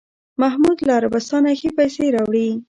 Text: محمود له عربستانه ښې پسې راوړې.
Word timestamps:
محمود 0.41 0.77
له 0.85 0.91
عربستانه 0.99 1.51
ښې 1.59 1.69
پسې 1.77 2.05
راوړې. 2.15 2.47